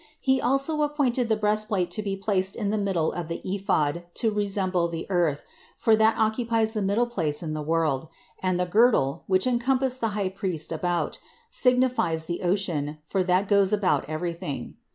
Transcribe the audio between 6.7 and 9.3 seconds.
the middle place in the world; and the girdle,